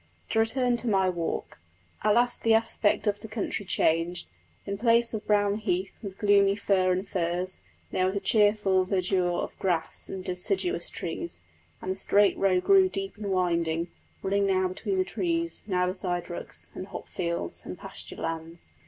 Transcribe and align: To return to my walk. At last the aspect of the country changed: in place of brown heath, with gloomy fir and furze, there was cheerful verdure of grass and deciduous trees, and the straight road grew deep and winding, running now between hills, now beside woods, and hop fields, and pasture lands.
To 0.31 0.39
return 0.39 0.77
to 0.77 0.87
my 0.89 1.09
walk. 1.11 1.59
At 2.03 2.15
last 2.15 2.41
the 2.41 2.55
aspect 2.55 3.05
of 3.05 3.19
the 3.19 3.27
country 3.27 3.67
changed: 3.67 4.29
in 4.65 4.79
place 4.79 5.13
of 5.13 5.27
brown 5.27 5.57
heath, 5.57 5.91
with 6.01 6.17
gloomy 6.17 6.55
fir 6.55 6.91
and 6.91 7.07
furze, 7.07 7.61
there 7.91 8.07
was 8.07 8.19
cheerful 8.21 8.83
verdure 8.83 9.43
of 9.43 9.59
grass 9.59 10.09
and 10.09 10.23
deciduous 10.25 10.89
trees, 10.89 11.41
and 11.83 11.91
the 11.91 11.95
straight 11.95 12.35
road 12.35 12.63
grew 12.63 12.89
deep 12.89 13.15
and 13.17 13.27
winding, 13.29 13.91
running 14.23 14.47
now 14.47 14.67
between 14.69 15.05
hills, 15.05 15.61
now 15.67 15.85
beside 15.85 16.27
woods, 16.29 16.71
and 16.73 16.87
hop 16.87 17.07
fields, 17.07 17.61
and 17.63 17.77
pasture 17.77 18.15
lands. 18.15 18.71